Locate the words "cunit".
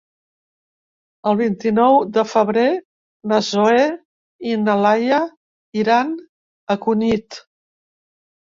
6.89-7.43